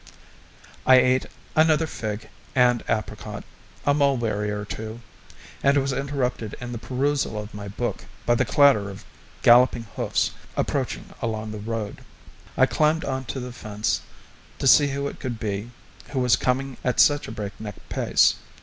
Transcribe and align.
I 0.83 0.95
ate 0.95 1.27
another 1.55 1.85
fig 1.85 2.27
and 2.55 2.83
apricot, 2.89 3.43
a 3.85 3.93
mulberry 3.93 4.49
or 4.49 4.65
two, 4.65 5.01
and 5.61 5.77
was 5.77 5.93
interrupted 5.93 6.55
in 6.59 6.71
the 6.71 6.79
perusal 6.79 7.37
of 7.37 7.53
my 7.53 7.67
book 7.67 8.05
by 8.25 8.33
the 8.33 8.43
clatter 8.43 8.89
of 8.89 9.05
galloping 9.43 9.85
hoofs 9.95 10.31
approaching 10.57 11.13
along 11.21 11.51
the 11.51 11.59
road. 11.59 12.03
I 12.57 12.65
climbed 12.65 13.05
on 13.05 13.25
to 13.25 13.39
the 13.39 13.51
fence 13.53 14.01
to 14.57 14.65
see 14.65 14.87
who 14.87 15.07
it 15.07 15.19
could 15.19 15.39
be 15.39 15.69
who 16.09 16.19
was 16.19 16.35
coming 16.35 16.77
at 16.83 16.99
such 16.99 17.27
a 17.27 17.31
breakneck 17.31 17.75
pace. 17.87 18.37